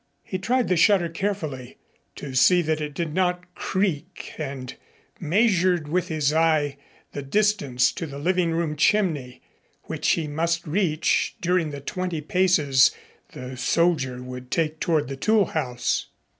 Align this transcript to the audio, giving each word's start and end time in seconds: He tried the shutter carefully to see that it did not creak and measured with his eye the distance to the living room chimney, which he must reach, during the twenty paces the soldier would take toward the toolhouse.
He 0.23 0.39
tried 0.39 0.67
the 0.67 0.75
shutter 0.77 1.09
carefully 1.09 1.77
to 2.15 2.33
see 2.33 2.63
that 2.63 2.81
it 2.81 2.95
did 2.95 3.13
not 3.13 3.43
creak 3.53 4.33
and 4.39 4.73
measured 5.19 5.87
with 5.87 6.07
his 6.07 6.33
eye 6.33 6.77
the 7.11 7.21
distance 7.21 7.91
to 7.91 8.07
the 8.07 8.17
living 8.17 8.49
room 8.49 8.75
chimney, 8.75 9.43
which 9.83 10.09
he 10.13 10.25
must 10.27 10.65
reach, 10.65 11.35
during 11.39 11.69
the 11.69 11.81
twenty 11.81 12.19
paces 12.19 12.89
the 13.33 13.55
soldier 13.55 14.23
would 14.23 14.49
take 14.49 14.79
toward 14.79 15.07
the 15.07 15.15
toolhouse. 15.17 16.07